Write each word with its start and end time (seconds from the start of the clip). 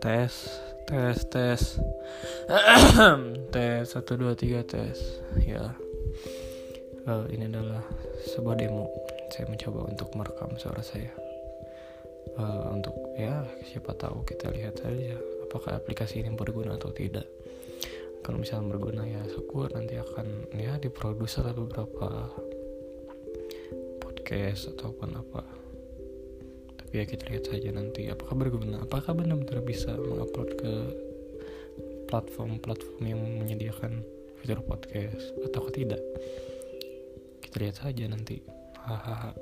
tes 0.00 0.32
tes 0.86 1.18
tes. 1.26 1.62
Tes 3.54 3.82
satu 3.90 4.14
dua 4.14 4.38
tiga 4.38 4.62
tes. 4.62 5.22
Ya. 5.42 5.74
Uh, 7.06 7.26
ini 7.30 7.50
adalah 7.50 7.82
sebuah 8.34 8.58
demo. 8.58 8.86
Saya 9.34 9.50
mencoba 9.50 9.86
untuk 9.90 10.14
merekam 10.14 10.54
suara 10.58 10.82
saya. 10.82 11.10
Uh, 12.38 12.74
untuk 12.74 12.94
ya 13.18 13.46
siapa 13.66 13.94
tahu 13.96 14.26
kita 14.26 14.50
lihat 14.50 14.82
saja 14.82 15.16
apakah 15.46 15.78
aplikasi 15.78 16.22
ini 16.22 16.34
berguna 16.34 16.78
atau 16.78 16.90
tidak. 16.94 17.26
Kalau 18.22 18.42
misalnya 18.42 18.74
berguna 18.74 19.02
ya 19.06 19.22
syukur 19.30 19.70
nanti 19.70 19.94
akan 19.98 20.50
ya 20.54 20.78
diproduksi 20.82 21.42
beberapa 21.46 22.30
podcast 24.02 24.74
ataupun 24.74 25.14
apa 25.14 25.55
tapi 26.96 27.04
ya 27.04 27.12
kita 27.12 27.24
lihat 27.28 27.44
saja 27.52 27.70
nanti. 27.76 28.08
Apakah 28.08 28.34
berguna 28.40 28.80
apakah 28.80 29.12
benar-benar 29.12 29.60
bisa 29.60 29.92
mengupload 30.00 30.56
ke 30.56 30.72
platform-platform 32.08 33.04
yang 33.04 33.20
menyediakan 33.20 34.00
fitur 34.40 34.64
podcast 34.64 35.20
atau 35.44 35.68
tidak? 35.68 36.00
Kita 37.44 37.60
lihat 37.60 37.76
saja 37.84 38.08
nanti. 38.08 38.40
Hahaha 38.80 39.36